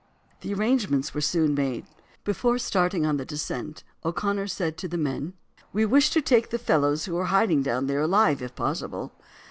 The 0.39 0.51
arrangements 0.55 1.13
were 1.13 1.21
soon 1.21 1.53
made. 1.53 1.85
Before 2.23 2.57
starting 2.57 3.05
on 3.05 3.17
the 3.17 3.23
descent 3.23 3.83
O'Connor 4.03 4.47
said 4.47 4.75
to 4.77 4.87
the 4.87 4.97
men: 4.97 5.33
"We 5.73 5.85
wish 5.85 6.09
to 6.09 6.23
take 6.23 6.49
the 6.49 6.57
fellows 6.57 7.05
who 7.05 7.15
are 7.17 7.25
hiding 7.25 7.61
down 7.61 7.85
there 7.85 8.01
alive 8.01 8.41
if 8.41 8.55
possible. 8.55 9.11